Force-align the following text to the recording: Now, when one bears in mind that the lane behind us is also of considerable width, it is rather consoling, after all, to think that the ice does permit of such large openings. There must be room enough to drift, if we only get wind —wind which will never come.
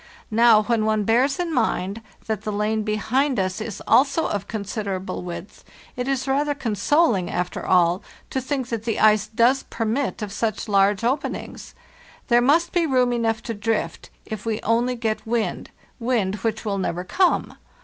Now, 0.31 0.63
when 0.63 0.83
one 0.87 1.03
bears 1.03 1.37
in 1.39 1.53
mind 1.53 2.01
that 2.25 2.41
the 2.41 2.51
lane 2.51 2.81
behind 2.81 3.39
us 3.39 3.61
is 3.61 3.83
also 3.87 4.25
of 4.25 4.47
considerable 4.47 5.21
width, 5.21 5.63
it 5.95 6.07
is 6.07 6.27
rather 6.27 6.55
consoling, 6.55 7.29
after 7.29 7.63
all, 7.63 8.01
to 8.31 8.41
think 8.41 8.69
that 8.69 8.81
the 8.83 8.99
ice 8.99 9.27
does 9.27 9.61
permit 9.61 10.23
of 10.23 10.31
such 10.33 10.67
large 10.67 11.03
openings. 11.03 11.75
There 12.29 12.41
must 12.41 12.71
be 12.71 12.87
room 12.87 13.13
enough 13.13 13.43
to 13.43 13.53
drift, 13.53 14.09
if 14.25 14.43
we 14.43 14.59
only 14.63 14.95
get 14.95 15.27
wind 15.27 15.69
—wind 15.99 16.33
which 16.37 16.65
will 16.65 16.79
never 16.79 17.03
come. 17.03 17.57